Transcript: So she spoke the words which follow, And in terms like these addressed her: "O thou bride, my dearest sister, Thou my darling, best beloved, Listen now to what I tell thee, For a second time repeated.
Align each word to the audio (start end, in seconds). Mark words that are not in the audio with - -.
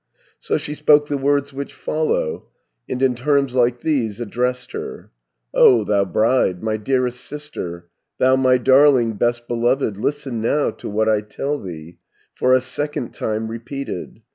So 0.39 0.57
she 0.57 0.73
spoke 0.73 1.07
the 1.09 1.15
words 1.19 1.53
which 1.53 1.75
follow, 1.75 2.47
And 2.89 3.03
in 3.03 3.13
terms 3.13 3.53
like 3.53 3.81
these 3.81 4.19
addressed 4.19 4.71
her: 4.71 5.11
"O 5.53 5.83
thou 5.83 6.05
bride, 6.05 6.63
my 6.63 6.75
dearest 6.77 7.21
sister, 7.23 7.85
Thou 8.17 8.35
my 8.35 8.57
darling, 8.57 9.13
best 9.13 9.47
beloved, 9.47 9.97
Listen 9.97 10.41
now 10.41 10.71
to 10.71 10.89
what 10.89 11.07
I 11.07 11.21
tell 11.21 11.59
thee, 11.59 11.99
For 12.33 12.55
a 12.55 12.61
second 12.61 13.13
time 13.13 13.47
repeated. 13.47 14.23